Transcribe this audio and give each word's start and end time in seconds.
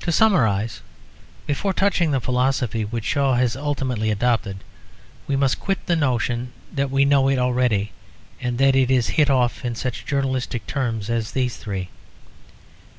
To 0.00 0.10
summarise; 0.12 0.80
before 1.44 1.74
touching 1.74 2.10
the 2.10 2.22
philosophy 2.22 2.86
which 2.86 3.04
Shaw 3.04 3.34
has 3.34 3.54
ultimately 3.54 4.10
adopted, 4.10 4.64
we 5.26 5.36
must 5.36 5.60
quit 5.60 5.84
the 5.84 5.94
notion 5.94 6.54
that 6.72 6.90
we 6.90 7.04
know 7.04 7.28
it 7.28 7.38
already 7.38 7.92
and 8.40 8.56
that 8.56 8.74
it 8.74 8.90
is 8.90 9.08
hit 9.20 9.28
off 9.28 9.62
in 9.62 9.74
such 9.74 10.06
journalistic 10.06 10.66
terms 10.66 11.10
as 11.10 11.32
these 11.32 11.58
three. 11.58 11.90